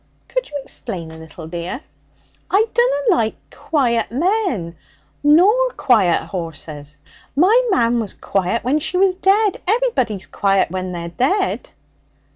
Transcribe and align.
'Could 0.27 0.49
you 0.49 0.59
explain 0.63 1.11
a 1.11 1.17
little, 1.19 1.45
dear?' 1.47 1.79
'I 2.49 2.65
dunna 2.73 3.15
like 3.15 3.35
quiet 3.51 4.11
men 4.11 4.75
nor 5.23 5.69
quiet 5.77 6.25
horses. 6.25 6.97
My 7.35 7.61
mam 7.69 7.99
was 7.99 8.15
quiet 8.15 8.63
when 8.63 8.79
she 8.79 8.97
was 8.97 9.13
dead. 9.13 9.61
Everybody's 9.67 10.25
quiet 10.25 10.71
when 10.71 10.91
they're 10.91 11.09
dead.' 11.09 11.69